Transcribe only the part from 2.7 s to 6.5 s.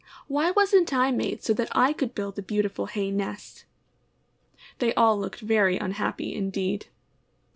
hay nest?" They all looked very unhappy